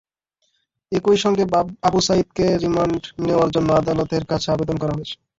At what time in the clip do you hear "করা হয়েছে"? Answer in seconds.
4.79-5.15